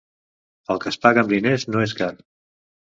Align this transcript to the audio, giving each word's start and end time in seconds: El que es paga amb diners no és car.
El 0.75 0.81
que 0.85 0.89
es 0.93 0.97
paga 1.05 1.23
amb 1.25 1.37
diners 1.37 1.69
no 1.75 1.87
és 1.91 1.97
car. 2.03 2.13